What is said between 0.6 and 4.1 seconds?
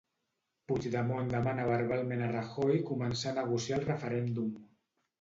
Puigdemont demana verbalment a Rajoy començar a negociar el